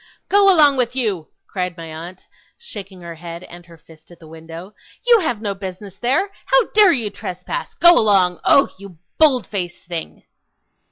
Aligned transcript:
'Go 0.29 0.51
along 0.51 0.77
with 0.77 0.95
you!' 0.95 1.27
cried 1.47 1.77
my 1.77 1.85
aunt, 1.93 2.25
shaking 2.57 3.01
her 3.01 3.13
head 3.13 3.43
and 3.43 3.67
her 3.67 3.77
fist 3.77 4.09
at 4.09 4.17
the 4.19 4.27
window. 4.27 4.73
'You 5.05 5.19
have 5.19 5.41
no 5.43 5.53
business 5.53 5.95
there. 5.97 6.31
How 6.47 6.65
dare 6.71 6.91
you 6.91 7.11
trespass? 7.11 7.75
Go 7.75 7.95
along! 7.99 8.39
Oh! 8.43 8.69
you 8.79 8.97
bold 9.19 9.45
faced 9.45 9.85
thing! 9.85 10.23